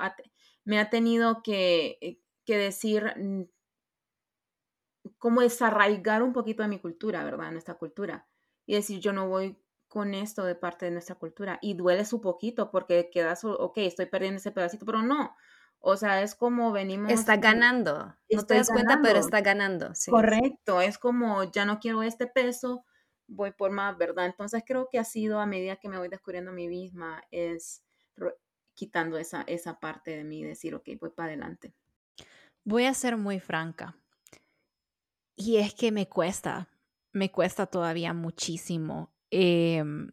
me 0.64 0.80
ha 0.80 0.92
tenido 0.92 1.42
que, 1.44 1.98
eh, 2.02 2.20
que 2.46 2.58
decir, 2.58 3.14
mm, 3.18 3.46
cómo 5.18 5.42
desarraigar 5.42 6.22
un 6.22 6.34
poquito 6.34 6.62
de 6.62 6.70
mi 6.70 6.80
cultura, 6.80 7.24
¿verdad? 7.24 7.52
Nuestra 7.52 7.80
cultura. 7.80 8.28
Y 8.68 8.76
decir, 8.76 9.00
yo 9.00 9.12
no 9.12 9.28
voy 9.28 9.58
con 9.94 10.16
esto 10.16 10.44
de 10.44 10.56
parte 10.56 10.86
de 10.86 10.92
nuestra 10.92 11.14
cultura. 11.14 11.60
Y 11.62 11.76
duele 11.76 12.04
su 12.04 12.20
poquito 12.20 12.72
porque 12.72 13.12
quedas, 13.12 13.44
ok, 13.44 13.78
estoy 13.78 14.08
perdiendo 14.08 14.38
ese 14.38 14.52
pedacito, 14.52 14.88
pero 14.88 15.04
no. 15.04 15.36
O 15.78 15.98
sea, 15.98 16.24
es 16.24 16.34
como 16.34 16.72
venimos. 16.72 17.12
Está 17.12 17.38
ganando. 17.38 18.16
No 18.32 18.44
te 18.44 18.56
das 18.56 18.72
cuenta, 18.72 19.02
pero 19.04 19.20
está 19.20 19.42
ganando. 19.42 19.94
Sí. 19.94 20.10
Correcto. 20.10 20.82
Es 20.82 20.98
como, 20.98 21.44
ya 21.52 21.66
no 21.66 21.80
quiero 21.80 22.02
este 22.02 22.26
peso, 22.26 22.86
voy 23.28 23.52
por 23.52 23.70
más, 23.70 23.96
¿verdad? 23.96 24.26
Entonces 24.26 24.64
creo 24.66 24.90
que 24.92 24.98
ha 24.98 25.04
sido 25.04 25.40
a 25.40 25.46
medida 25.46 25.76
que 25.76 25.90
me 25.90 26.00
voy 26.00 26.08
descubriendo 26.08 26.50
a 26.50 26.56
mí 26.56 26.68
misma, 26.68 27.22
es 27.30 27.84
quitando 28.74 29.20
esa, 29.20 29.44
esa 29.44 29.80
parte 29.80 30.18
de 30.18 30.24
mí, 30.24 30.44
decir, 30.44 30.74
ok, 30.74 30.90
voy 31.00 31.12
para 31.12 31.28
adelante. 31.28 31.76
Voy 32.64 32.86
a 32.86 32.96
ser 32.96 33.16
muy 33.16 33.40
franca. 33.40 33.96
Y 35.36 35.58
es 35.58 35.76
que 35.76 35.92
me 35.92 36.10
cuesta, 36.10 36.68
me 37.12 37.30
cuesta 37.30 37.68
todavía 37.68 38.14
muchísimo 38.14 39.13
Em, 39.36 40.12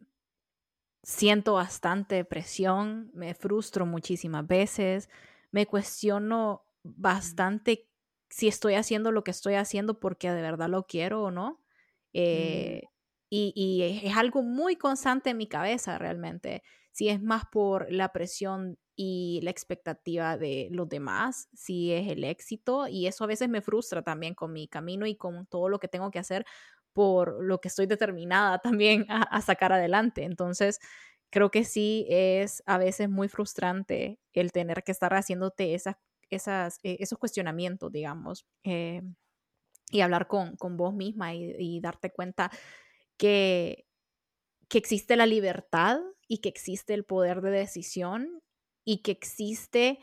siento 1.03 1.53
bastante 1.53 2.25
presión, 2.25 3.11
me 3.13 3.35
frustro 3.35 3.85
muchísimas 3.85 4.47
veces, 4.47 5.09
me 5.51 5.67
cuestiono 5.67 6.65
bastante 6.81 7.87
si 8.31 8.47
estoy 8.47 8.73
haciendo 8.73 9.11
lo 9.11 9.23
que 9.23 9.29
estoy 9.29 9.53
haciendo 9.55 9.99
porque 9.99 10.31
de 10.31 10.41
verdad 10.41 10.69
lo 10.69 10.87
quiero 10.87 11.21
o 11.23 11.29
no. 11.29 11.61
Eh, 12.13 12.81
y, 13.29 13.53
y, 13.55 14.07
es 14.07 14.17
algo 14.17 14.41
muy 14.41 14.75
constante 14.75 15.29
en 15.29 15.37
mi 15.37 15.47
cabeza 15.47 15.99
realmente. 15.99 16.63
Si 16.91 17.07
es 17.09 17.21
más 17.21 17.43
por 17.51 17.91
la 17.91 18.11
presión 18.11 18.79
y 18.95 19.39
la 19.43 19.51
expectativa 19.51 20.35
de 20.35 20.67
los 20.71 20.89
demás, 20.89 21.47
si 21.53 21.91
es 21.93 22.09
el 22.09 22.23
éxito, 22.23 22.87
y 22.87 23.05
eso 23.07 23.23
a 23.23 23.27
veces 23.27 23.49
me 23.49 23.61
frustra 23.61 24.01
también 24.01 24.33
con 24.33 24.51
mi 24.51 24.67
camino 24.67 25.05
y 25.05 25.15
con 25.15 25.45
todo 25.45 25.69
lo 25.69 25.79
que 25.79 25.87
tengo 25.87 26.09
que 26.11 26.19
hacer, 26.19 26.45
por 26.93 27.43
lo 27.43 27.59
que 27.59 27.67
estoy 27.67 27.85
determinada 27.85 28.59
también 28.59 29.05
a, 29.09 29.41
sacar 29.41 29.73
adelante. 29.73 30.23
Entonces, 30.23 30.79
creo 31.29 31.51
que 31.51 31.63
sí 31.63 32.05
es 32.09 32.63
a 32.65 32.77
veces 32.77 33.09
muy 33.09 33.29
frustrante 33.29 34.19
el 34.33 34.51
tener 34.51 34.83
que 34.83 34.91
estar 34.91 35.13
haciéndote 35.13 35.73
esas, 36.29 36.79
eh, 36.83 36.97
esos 36.99 37.17
cuestionamientos, 37.19 37.91
digamos, 37.91 38.45
eh, 38.63 39.01
y 39.91 40.01
hablar 40.01 40.27
con, 40.27 40.55
con 40.55 40.77
vos 40.77 40.93
misma 40.93 41.33
y, 41.33 41.79
darte 41.81 42.11
cuenta 42.11 42.49
que, 43.17 43.85
que 44.69 44.77
existe 44.77 45.15
la 45.15 45.25
libertad 45.25 45.99
y 46.27 46.39
que 46.39 46.49
existe 46.49 46.93
el 46.93 47.03
poder 47.03 47.41
de 47.41 47.51
decisión 47.51 48.41
y 48.85 49.01
que 49.01 49.11
existe 49.11 49.99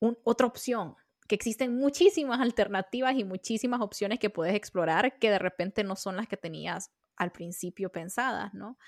otra 0.00 0.46
opción, 0.46 0.96
que 1.28 1.34
existen 1.34 1.76
muchísimas 1.76 2.40
alternativas 2.40 3.14
y 3.16 3.24
muchísimas 3.24 3.80
opciones 3.80 4.18
que 4.18 4.30
puedes 4.30 4.54
explorar 4.54 5.18
que 5.18 5.30
de 5.30 5.38
repente 5.38 5.84
no 5.84 5.94
son 5.94 6.16
las 6.16 6.26
que 6.26 6.38
tenías 6.38 6.90
al 7.16 7.32
principio 7.32 7.92
pensadas, 7.92 8.54
¿no? 8.54 8.78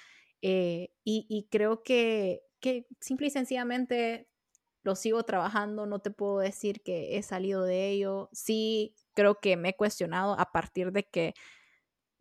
Eh, 0.42 0.90
y, 1.04 1.48
creo 1.50 1.82
que, 1.82 2.40
que 2.60 2.86
simple 2.98 3.26
y 3.26 3.30
sencillamente 3.30 4.30
lo 4.82 4.94
sigo 4.94 5.22
trabajando, 5.24 5.84
no 5.84 5.98
te 5.98 6.10
puedo 6.10 6.38
decir 6.38 6.82
que 6.82 7.18
he 7.18 7.22
salido 7.22 7.64
de 7.64 7.90
ello. 7.90 8.30
Sí, 8.32 8.94
creo 9.12 9.40
que 9.40 9.58
me 9.58 9.70
he 9.70 9.76
cuestionado 9.76 10.38
a 10.38 10.50
partir 10.50 10.92
de 10.92 11.06
que, 11.06 11.34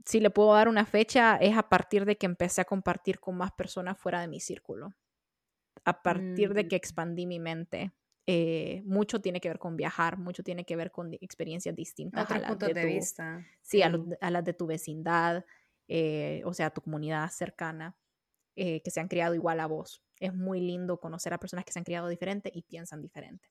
si 0.05 0.19
le 0.19 0.29
puedo 0.29 0.53
dar 0.53 0.67
una 0.67 0.85
fecha, 0.85 1.37
es 1.37 1.57
a 1.57 1.69
partir 1.69 2.03
de 2.03 2.17
que 2.17 2.25
empecé 2.25 2.59
a 2.59 2.65
compartir 2.65 3.21
con 3.21 3.37
más 3.37 3.53
personas 3.53 3.97
fuera 3.97 4.19
de 4.19 4.27
mi 4.27 4.41
círculo, 4.41 4.93
a 5.85 6.01
partir 6.01 6.53
de 6.53 6.65
mm. 6.65 6.67
que 6.67 6.75
expandí 6.75 7.25
mi 7.25 7.39
mente. 7.39 7.93
Eh, 8.31 8.83
mucho 8.85 9.19
tiene 9.19 9.41
que 9.41 9.49
ver 9.49 9.57
con 9.57 9.75
viajar, 9.75 10.19
mucho 10.19 10.43
tiene 10.43 10.63
que 10.63 10.75
ver 10.75 10.91
con 10.91 11.11
experiencias 11.13 11.75
distintas 11.75 12.29
a 12.29 12.37
las 12.37 12.59
de, 12.59 12.75
tu, 12.75 12.87
vista. 12.87 13.43
Sí, 13.63 13.81
a, 13.81 13.89
las 14.29 14.45
de 14.45 14.53
tu 14.53 14.67
vecindad, 14.67 15.43
eh, 15.87 16.43
o 16.45 16.53
sea, 16.53 16.69
tu 16.69 16.81
comunidad 16.81 17.27
cercana, 17.31 17.97
eh, 18.55 18.83
que 18.83 18.91
se 18.91 18.99
han 18.99 19.07
criado 19.07 19.33
igual 19.33 19.59
a 19.59 19.65
vos. 19.65 20.03
Es 20.19 20.31
muy 20.31 20.61
lindo 20.61 20.99
conocer 20.99 21.33
a 21.33 21.39
personas 21.39 21.65
que 21.65 21.71
se 21.71 21.79
han 21.79 21.85
criado 21.85 22.07
diferente 22.07 22.51
y 22.53 22.61
piensan 22.61 23.01
diferente. 23.01 23.49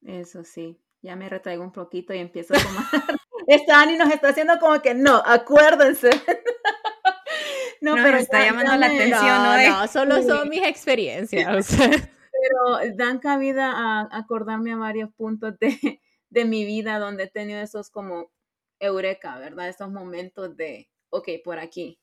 Eso 0.00 0.44
sí, 0.44 0.80
ya 1.02 1.14
me 1.14 1.28
retraigo 1.28 1.62
un 1.62 1.72
poquito 1.72 2.14
y 2.14 2.20
empiezo 2.20 2.54
a 2.54 2.58
tomar. 2.58 2.84
Esta 3.46 3.82
Ani 3.82 3.98
nos 3.98 4.10
está 4.10 4.30
haciendo 4.30 4.58
como 4.60 4.80
que 4.80 4.94
no, 4.94 5.22
acuérdense. 5.26 6.08
no, 7.82 7.96
pero 7.96 8.16
está 8.16 8.46
llamando 8.46 8.76
la 8.76 8.86
atención. 8.86 9.42
No, 9.42 9.80
no, 9.80 9.88
solo 9.88 10.22
son 10.22 10.48
mis 10.48 10.66
experiencias. 10.66 11.76
pero 12.42 12.94
dan 12.96 13.20
cabida 13.20 13.72
a 13.72 14.08
acordarme 14.10 14.72
a 14.72 14.76
varios 14.76 15.12
puntos 15.14 15.58
de, 15.60 16.00
de 16.30 16.44
mi 16.44 16.64
vida 16.64 16.98
donde 16.98 17.24
he 17.24 17.30
tenido 17.30 17.60
esos 17.60 17.90
como 17.90 18.30
eureka, 18.80 19.38
¿verdad? 19.38 19.68
Esos 19.68 19.90
momentos 19.90 20.56
de, 20.56 20.90
ok, 21.10 21.28
por 21.44 21.58
aquí. 21.58 22.00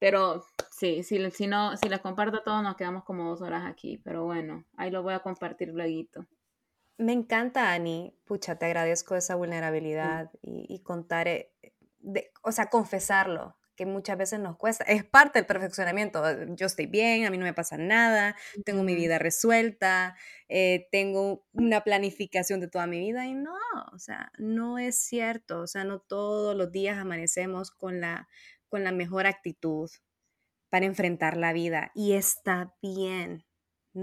Pero 0.00 0.44
sí, 0.70 1.02
si, 1.02 1.30
si 1.30 1.46
no, 1.46 1.76
si 1.76 1.88
les 1.88 2.00
comparto 2.00 2.42
todo, 2.42 2.60
nos 2.60 2.76
quedamos 2.76 3.04
como 3.04 3.30
dos 3.30 3.40
horas 3.40 3.64
aquí. 3.64 3.98
Pero 3.98 4.24
bueno, 4.24 4.64
ahí 4.76 4.90
lo 4.90 5.02
voy 5.02 5.14
a 5.14 5.20
compartir 5.20 5.68
luego. 5.68 6.26
Me 6.98 7.12
encanta, 7.12 7.72
Ani. 7.72 8.16
Pucha, 8.24 8.56
te 8.56 8.66
agradezco 8.66 9.14
esa 9.14 9.34
vulnerabilidad 9.34 10.30
y, 10.42 10.80
contar, 10.80 11.28
eh, 11.28 11.52
de, 11.98 12.32
o 12.42 12.52
sea, 12.52 12.68
confesarlo, 12.68 13.56
que 13.76 13.86
muchas 13.86 14.16
veces 14.16 14.40
nos 14.40 14.56
cuesta. 14.56 14.84
Es 14.84 15.04
parte 15.04 15.38
del 15.38 15.46
perfeccionamiento. 15.46 16.22
Yo 16.54 16.66
estoy 16.66 16.86
bien, 16.86 17.26
a 17.26 17.30
mí 17.30 17.38
no 17.38 17.44
me 17.44 17.54
pasa 17.54 17.76
nada, 17.76 18.36
tengo 18.64 18.82
mi 18.82 18.94
vida 18.94 19.18
resuelta, 19.18 20.16
eh, 20.48 20.88
tengo 20.92 21.46
una 21.52 21.82
planificación 21.82 22.60
de 22.60 22.68
toda 22.68 22.86
mi 22.86 23.00
vida 23.00 23.26
y 23.26 23.34
no, 23.34 23.56
o 23.92 23.98
sea, 23.98 24.30
no 24.38 24.78
es 24.78 24.98
cierto. 24.98 25.60
O 25.60 25.66
sea, 25.66 25.84
no 25.84 26.00
todos 26.00 26.56
los 26.56 26.70
días 26.70 26.98
amanecemos 26.98 27.70
con 27.70 28.00
la, 28.00 28.28
con 28.68 28.84
la 28.84 28.92
mejor 28.92 29.26
actitud 29.26 29.90
para 30.70 30.86
enfrentar 30.86 31.36
la 31.36 31.52
vida 31.52 31.92
y 31.94 32.14
está 32.14 32.74
bien 32.82 33.44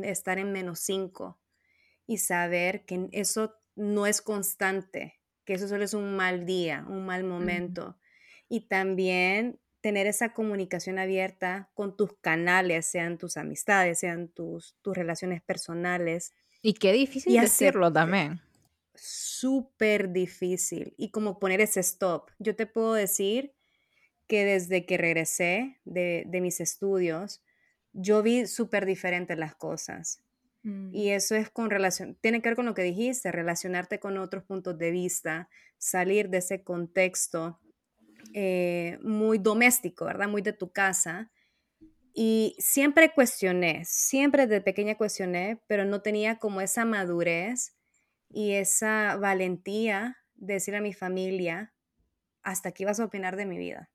estar 0.04 0.40
en 0.40 0.52
menos 0.52 0.80
cinco 0.80 1.40
y 2.08 2.18
saber 2.18 2.86
que 2.86 3.08
eso 3.12 3.56
no 3.76 4.06
es 4.06 4.22
constante, 4.22 5.20
que 5.46 5.54
eso 5.54 5.68
solo 5.68 5.84
es 5.84 5.94
un 5.94 6.16
mal 6.16 6.46
día, 6.46 6.86
un 6.88 7.06
mal 7.06 7.24
momento. 7.24 7.98
Y 8.50 8.68
también 8.68 9.61
tener 9.82 10.08
esa 10.08 10.34
comunicación 10.34 11.00
abierta 11.00 11.70
con 11.74 11.98
tus 11.98 12.14
canales, 12.22 12.86
sean 12.86 13.18
tus 13.18 13.38
amistades, 13.38 14.00
sean 14.00 14.30
tus, 14.30 14.76
tus 14.82 14.96
relaciones 14.96 15.42
personales. 15.42 16.34
Y 16.62 16.76
qué 16.76 16.94
difícil 16.94 17.40
decirlo 17.40 17.92
también. 17.92 18.40
Súper 18.94 20.12
difícil. 20.12 20.94
Y 20.98 21.10
como 21.10 21.40
poner 21.40 21.62
ese 21.62 21.80
stop. 21.80 22.30
Yo 22.38 22.56
te 22.56 22.68
puedo 22.68 22.94
decir 22.94 23.54
que 24.28 24.46
desde 24.46 24.86
que 24.86 24.98
regresé 24.98 25.80
de, 25.84 26.24
de 26.28 26.42
mis 26.42 26.62
estudios, 26.62 27.42
yo 27.94 28.22
vi 28.22 28.48
súper 28.48 28.86
diferentes 28.86 29.38
las 29.38 29.56
cosas. 29.56 30.22
Mm. 30.64 30.94
Y 30.94 31.10
eso 31.10 31.36
es 31.36 31.50
con 31.50 31.70
relación, 31.70 32.16
tiene 32.22 32.42
que 32.42 32.50
ver 32.50 32.56
con 32.56 32.66
lo 32.66 32.74
que 32.74 32.84
dijiste, 32.84 33.32
relacionarte 33.32 34.00
con 34.00 34.18
otros 34.18 34.44
puntos 34.44 34.78
de 34.78 34.92
vista, 34.92 35.50
salir 35.78 36.30
de 36.30 36.38
ese 36.38 36.64
contexto 36.64 37.60
eh, 38.34 39.00
muy 39.02 39.38
doméstico, 39.38 40.06
¿verdad? 40.06 40.28
Muy 40.28 40.42
de 40.42 40.54
tu 40.54 40.72
casa. 40.72 41.32
Y 42.14 42.56
siempre 42.60 43.14
cuestioné, 43.14 43.84
siempre 43.86 44.48
de 44.48 44.62
pequeña 44.62 44.96
cuestioné, 44.96 45.62
pero 45.68 45.86
no 45.86 46.02
tenía 46.02 46.40
como 46.40 46.62
esa 46.62 46.86
madurez 46.86 47.76
y 48.30 48.54
esa 48.54 49.16
valentía 49.18 50.18
de 50.36 50.56
decir 50.56 50.76
a 50.76 50.82
mi 50.82 50.94
familia, 50.94 51.74
hasta 52.44 52.70
aquí 52.70 52.86
vas 52.86 53.00
a 53.00 53.06
opinar 53.06 53.36
de 53.36 53.46
mi 53.46 53.58
vida. 53.58 53.90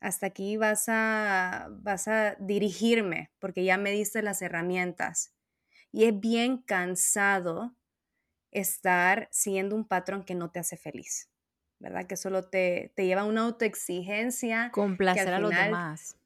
Hasta 0.00 0.26
aquí 0.26 0.56
vas 0.56 0.84
a, 0.88 1.68
vas 1.70 2.08
a 2.08 2.36
dirigirme 2.38 3.30
porque 3.38 3.64
ya 3.64 3.78
me 3.78 3.90
diste 3.90 4.22
las 4.22 4.42
herramientas 4.42 5.34
y 5.92 6.04
es 6.04 6.20
bien 6.20 6.58
cansado 6.58 7.76
estar 8.50 9.28
siguiendo 9.32 9.76
un 9.76 9.86
patrón 9.86 10.24
que 10.24 10.34
no 10.34 10.50
te 10.50 10.60
hace 10.60 10.76
feliz, 10.76 11.30
¿verdad? 11.84 12.06
Que 12.06 12.16
solo 12.16 12.44
te, 12.44 12.90
te 12.96 13.04
lleva 13.04 13.20
a 13.20 13.26
una 13.26 13.42
autoexigencia. 13.42 14.70
Complacer 14.72 15.28
a 15.28 15.38
los 15.38 15.50
demás. 15.50 16.16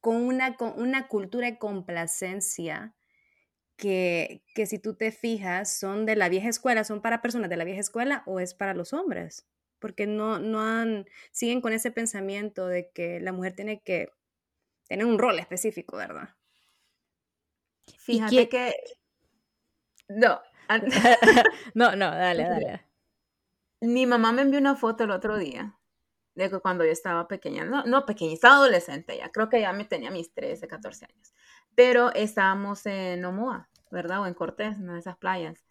Con 0.00 0.16
una, 0.16 0.56
con 0.56 0.78
una 0.80 1.08
cultura 1.08 1.46
de 1.46 1.58
complacencia 1.58 2.94
que, 3.76 4.42
que 4.54 4.66
si 4.66 4.78
tú 4.78 4.94
te 4.94 5.10
fijas 5.10 5.72
son 5.74 6.04
de 6.04 6.16
la 6.16 6.28
vieja 6.28 6.48
escuela, 6.48 6.84
son 6.84 7.00
para 7.00 7.22
personas 7.22 7.48
de 7.48 7.56
la 7.56 7.64
vieja 7.64 7.80
escuela 7.80 8.22
o 8.26 8.40
es 8.40 8.52
para 8.54 8.74
los 8.74 8.92
hombres, 8.92 9.46
porque 9.78 10.06
no, 10.06 10.38
no 10.38 10.60
han, 10.60 11.06
siguen 11.32 11.62
con 11.62 11.72
ese 11.72 11.90
pensamiento 11.90 12.66
de 12.66 12.90
que 12.90 13.20
la 13.20 13.32
mujer 13.32 13.54
tiene 13.54 13.80
que 13.80 14.10
tener 14.86 15.06
un 15.06 15.18
rol 15.18 15.38
específico, 15.38 15.96
¿verdad? 15.96 16.36
Fíjate 17.98 18.48
que 18.50 18.74
no. 20.08 20.40
no, 21.74 21.96
no, 21.96 22.10
dale, 22.10 22.42
dale. 22.42 22.89
Mi 23.80 24.06
mamá 24.06 24.32
me 24.32 24.42
envió 24.42 24.58
una 24.60 24.76
foto 24.76 25.04
el 25.04 25.10
otro 25.10 25.38
día 25.38 25.76
de 26.34 26.50
cuando 26.60 26.84
yo 26.84 26.90
estaba 26.90 27.28
pequeña, 27.28 27.64
no, 27.64 27.84
no 27.84 28.06
pequeña, 28.06 28.32
estaba 28.32 28.56
adolescente 28.56 29.16
ya, 29.16 29.30
creo 29.30 29.48
que 29.48 29.60
ya 29.60 29.72
me 29.72 29.84
tenía 29.84 30.10
mis 30.10 30.32
13, 30.32 30.68
14 30.68 31.06
años, 31.06 31.34
pero 31.74 32.12
estábamos 32.14 32.86
en 32.86 33.24
Omoa, 33.24 33.68
¿verdad? 33.90 34.22
O 34.22 34.26
en 34.26 34.34
Cortés, 34.34 34.76
en 34.76 34.84
una 34.84 34.94
de 34.94 35.00
esas 35.00 35.16
playas, 35.16 35.64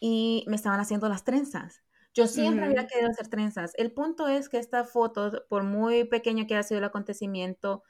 y 0.00 0.44
me 0.48 0.56
estaban 0.56 0.80
haciendo 0.80 1.08
las 1.08 1.24
trenzas. 1.24 1.82
Yo 2.14 2.26
siempre 2.26 2.66
había 2.66 2.86
querido 2.86 3.08
hacer 3.08 3.28
trenzas. 3.28 3.72
El 3.76 3.92
punto 3.92 4.28
es 4.28 4.50
que 4.50 4.58
esta 4.58 4.84
foto, 4.84 5.44
por 5.48 5.62
muy 5.62 6.04
pequeño 6.04 6.46
que 6.46 6.54
haya 6.54 6.62
sido 6.62 6.78
el 6.78 6.84
acontecimiento, 6.84 7.84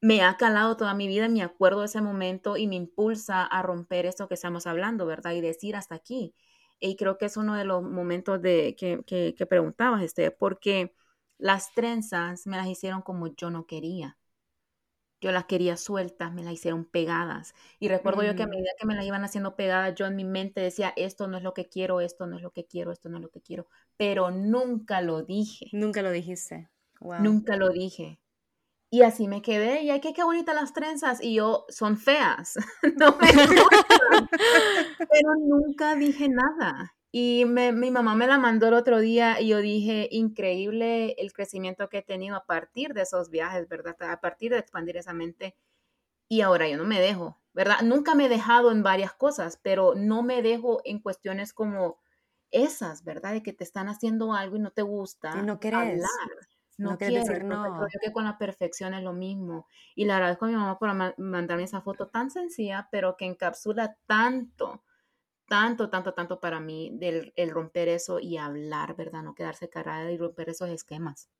me 0.00 0.22
ha 0.22 0.36
calado 0.38 0.76
toda 0.76 0.94
mi 0.94 1.06
vida, 1.06 1.28
me 1.28 1.42
acuerdo 1.42 1.80
de 1.80 1.86
ese 1.86 2.00
momento 2.00 2.56
y 2.56 2.66
me 2.66 2.76
impulsa 2.76 3.44
a 3.44 3.62
romper 3.62 4.06
esto 4.06 4.28
que 4.28 4.34
estamos 4.34 4.66
hablando, 4.66 5.04
¿verdad? 5.04 5.32
Y 5.32 5.42
decir 5.42 5.76
hasta 5.76 5.96
aquí. 5.96 6.34
Y 6.80 6.96
creo 6.96 7.18
que 7.18 7.26
es 7.26 7.36
uno 7.36 7.54
de 7.54 7.64
los 7.64 7.82
momentos 7.82 8.40
de, 8.40 8.74
que, 8.76 9.04
que, 9.04 9.46
preguntabas, 9.46 10.02
este, 10.02 10.30
porque 10.30 10.94
las 11.38 11.72
trenzas 11.74 12.46
me 12.46 12.56
las 12.56 12.66
hicieron 12.66 13.02
como 13.02 13.28
yo 13.28 13.50
no 13.50 13.66
quería. 13.66 14.16
Yo 15.20 15.32
las 15.32 15.44
quería 15.44 15.76
sueltas, 15.76 16.32
me 16.32 16.42
las 16.42 16.54
hicieron 16.54 16.86
pegadas. 16.86 17.54
Y 17.78 17.88
recuerdo 17.88 18.22
yo 18.22 18.34
que 18.34 18.42
a 18.42 18.46
mm. 18.46 18.50
medida 18.50 18.70
que 18.78 18.86
me 18.86 18.94
las 18.94 19.04
iban 19.04 19.22
haciendo 19.22 19.54
pegadas, 19.54 19.94
yo 19.94 20.06
en 20.06 20.16
mi 20.16 20.24
mente 20.24 20.62
decía, 20.62 20.94
esto 20.96 21.28
no 21.28 21.36
es 21.36 21.42
lo 21.42 21.52
que 21.52 21.68
quiero, 21.68 22.00
esto 22.00 22.26
no 22.26 22.36
es 22.36 22.42
lo 22.42 22.50
que 22.52 22.64
quiero, 22.64 22.90
esto 22.90 23.10
no 23.10 23.18
es 23.18 23.22
lo 23.22 23.28
que 23.28 23.42
quiero. 23.42 23.66
Pero 23.98 24.30
nunca 24.30 25.02
lo 25.02 25.22
dije. 25.22 25.66
Nunca 25.72 26.00
lo 26.00 26.10
dijiste. 26.10 26.70
Nunca 27.20 27.56
lo 27.56 27.68
dije. 27.68 28.18
Y 28.92 29.02
así 29.02 29.28
me 29.28 29.40
quedé, 29.40 29.82
y 29.82 29.90
ay, 29.90 30.00
qué, 30.00 30.12
qué 30.12 30.24
bonitas 30.24 30.54
las 30.54 30.72
trenzas, 30.72 31.22
y 31.22 31.34
yo, 31.34 31.64
son 31.68 31.96
feas, 31.96 32.56
no 32.98 33.16
me 33.18 33.46
gustan, 33.46 34.28
pero 35.10 35.34
nunca 35.38 35.94
dije 35.94 36.28
nada. 36.28 36.92
Y 37.12 37.44
mi 37.44 37.90
mamá 37.90 38.14
me 38.14 38.26
la 38.26 38.38
mandó 38.38 38.68
el 38.68 38.74
otro 38.74 39.00
día 39.00 39.40
y 39.40 39.48
yo 39.48 39.58
dije, 39.58 40.08
increíble 40.12 41.16
el 41.18 41.32
crecimiento 41.32 41.88
que 41.88 41.98
he 41.98 42.02
tenido 42.02 42.36
a 42.36 42.46
partir 42.46 42.94
de 42.94 43.02
esos 43.02 43.30
viajes, 43.30 43.68
¿verdad? 43.68 43.96
A 44.00 44.20
partir 44.20 44.52
de 44.52 44.58
expandir 44.58 44.96
esa 44.96 45.12
mente. 45.12 45.56
Y 46.28 46.42
ahora 46.42 46.68
yo 46.68 46.76
no 46.76 46.84
me 46.84 47.00
dejo, 47.00 47.40
¿verdad? 47.52 47.80
Nunca 47.82 48.14
me 48.14 48.26
he 48.26 48.28
dejado 48.28 48.70
en 48.70 48.84
varias 48.84 49.12
cosas, 49.12 49.58
pero 49.60 49.94
no 49.96 50.22
me 50.22 50.40
dejo 50.40 50.82
en 50.84 51.00
cuestiones 51.00 51.52
como 51.52 51.98
esas, 52.52 53.02
¿verdad? 53.02 53.32
De 53.32 53.42
que 53.42 53.52
te 53.52 53.64
están 53.64 53.88
haciendo 53.88 54.32
algo 54.32 54.54
y 54.54 54.60
no 54.60 54.70
te 54.70 54.82
gusta. 54.82 55.32
Y 55.36 55.42
no 55.42 55.58
querés. 55.58 55.78
Hablar 55.80 56.49
no, 56.80 56.98
quiero, 56.98 57.24
decir 57.24 57.44
no. 57.44 57.62
Creo 57.62 58.00
que 58.02 58.12
con 58.12 58.24
la 58.24 58.38
perfección 58.38 58.94
es 58.94 59.02
lo 59.02 59.12
mismo. 59.12 59.66
Y 59.94 60.04
le 60.04 60.12
agradezco 60.12 60.46
a 60.46 60.48
mi 60.48 60.54
mamá 60.54 60.78
por 60.78 60.92
mandarme 61.18 61.64
esa 61.64 61.80
foto 61.80 62.08
tan 62.08 62.30
sencilla, 62.30 62.88
pero 62.90 63.16
que 63.16 63.26
encapsula 63.26 63.96
tanto, 64.06 64.82
tanto, 65.48 65.90
tanto, 65.90 66.14
tanto 66.14 66.40
para 66.40 66.60
mí 66.60 66.90
del 66.94 67.32
el 67.36 67.50
romper 67.50 67.88
eso 67.88 68.18
y 68.18 68.36
hablar, 68.36 68.96
¿verdad? 68.96 69.22
No 69.22 69.34
quedarse 69.34 69.68
carada 69.68 70.10
y 70.10 70.18
romper 70.18 70.48
esos 70.48 70.68
esquemas. 70.70 71.30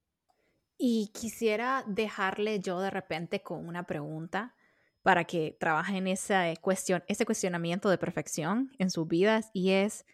Y 0.77 1.09
quisiera 1.13 1.85
dejarle 1.87 2.61
yo 2.61 2.81
de 2.81 2.91
repente 2.91 3.43
con 3.43 3.67
una 3.67 3.85
pregunta 3.85 4.55
para 5.03 5.25
que 5.25 5.57
trabajen 5.59 6.07
esa 6.07 6.55
cuestión, 6.57 7.03
ese 7.07 7.25
cuestionamiento 7.25 7.89
de 7.89 7.99
perfección 7.99 8.73
en 8.79 8.91
sus 8.91 9.07
vidas 9.07 9.51
y 9.53 9.71
es, 9.71 10.07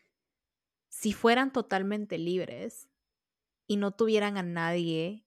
si 0.88 1.12
fueran 1.12 1.52
totalmente 1.52 2.18
libres, 2.18 2.88
y 3.66 3.76
no 3.76 3.92
tuvieran 3.92 4.38
a 4.38 4.42
nadie 4.42 5.24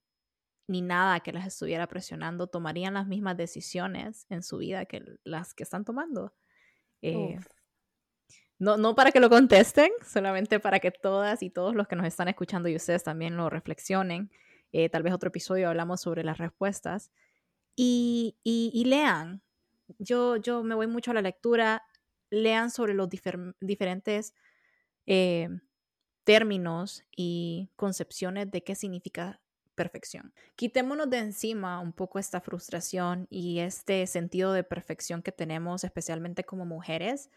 ni 0.66 0.82
nada 0.82 1.20
que 1.20 1.32
las 1.32 1.46
estuviera 1.46 1.88
presionando, 1.88 2.46
tomarían 2.46 2.94
las 2.94 3.06
mismas 3.06 3.36
decisiones 3.36 4.26
en 4.30 4.42
su 4.42 4.58
vida 4.58 4.84
que 4.84 5.02
las 5.24 5.52
que 5.52 5.64
están 5.64 5.84
tomando. 5.84 6.32
Eh, 7.02 7.38
no, 8.58 8.76
no 8.76 8.94
para 8.94 9.10
que 9.10 9.18
lo 9.20 9.28
contesten, 9.28 9.90
solamente 10.06 10.60
para 10.60 10.78
que 10.78 10.92
todas 10.92 11.42
y 11.42 11.50
todos 11.50 11.74
los 11.74 11.88
que 11.88 11.96
nos 11.96 12.06
están 12.06 12.28
escuchando 12.28 12.68
y 12.68 12.76
ustedes 12.76 13.02
también 13.02 13.36
lo 13.36 13.50
reflexionen. 13.50 14.30
Eh, 14.72 14.88
tal 14.88 15.02
vez 15.02 15.12
otro 15.12 15.28
episodio 15.28 15.68
hablamos 15.68 16.02
sobre 16.02 16.22
las 16.22 16.38
respuestas. 16.38 17.10
Y, 17.74 18.36
y, 18.44 18.84
lean. 18.84 19.42
Yo, 19.98 20.36
yo 20.36 20.62
me 20.62 20.74
voy 20.74 20.86
mucho 20.86 21.10
a 21.10 21.14
la 21.14 21.22
lectura. 21.22 21.82
Lean 22.28 22.70
sobre 22.70 22.94
los 22.94 23.08
diferentes 23.60 24.34
eh, 25.06 25.48
términos 26.24 27.04
y 27.16 27.70
concepciones 27.76 28.50
de 28.50 28.62
qué 28.62 28.74
significa 28.74 29.40
perfección. 29.74 30.34
Quitémonos 30.56 31.08
de 31.08 31.18
encima 31.18 31.80
un 31.80 31.92
poco 31.92 32.18
esta 32.18 32.40
frustración 32.40 33.26
y 33.30 33.60
este 33.60 34.06
sentido 34.06 34.52
de 34.52 34.62
perfección 34.62 35.22
que 35.22 35.32
tenemos, 35.32 35.84
especialmente 35.84 36.44
como 36.44 36.66
mujeres, 36.66 37.30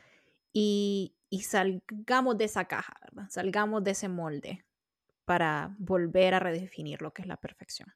y, 0.52 1.16
salgamos 1.42 2.38
de 2.38 2.46
esa 2.46 2.66
caja, 2.66 2.94
salgamos 3.30 3.84
de 3.84 3.92
ese 3.92 4.08
molde 4.08 4.66
para 5.26 5.76
volver 5.80 6.34
a 6.36 6.40
redefinir 6.40 7.02
lo 7.02 7.12
que 7.12 7.24
es 7.24 7.28
la 7.28 7.38
perfección. 7.38 7.94